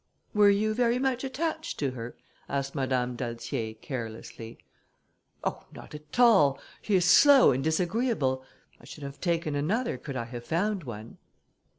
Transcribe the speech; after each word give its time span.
"Were 0.33 0.49
you 0.49 0.73
very 0.73 0.97
much 0.97 1.23
attached 1.23 1.77
to 1.77 1.91
her?" 1.91 2.15
asked 2.49 2.73
Madame 2.73 3.15
d'Altier, 3.15 3.75
carelessly. 3.75 4.57
"Oh! 5.43 5.67
not 5.73 5.93
at 5.93 6.19
all; 6.19 6.59
she 6.81 6.95
is 6.95 7.05
slow 7.05 7.51
and 7.51 7.63
disagreeable. 7.63 8.43
I 8.79 8.85
should 8.85 9.03
have 9.03 9.21
taken 9.21 9.53
another 9.53 9.99
could 9.99 10.15
I 10.15 10.25
have 10.25 10.43
found 10.43 10.85
one." 10.85 11.19